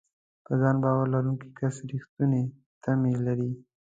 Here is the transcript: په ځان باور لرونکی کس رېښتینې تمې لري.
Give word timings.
په 0.45 0.51
ځان 0.61 0.75
باور 0.83 1.05
لرونکی 1.13 1.49
کس 1.59 1.75
رېښتینې 1.89 2.43
تمې 2.83 3.13
لري. 3.25 3.51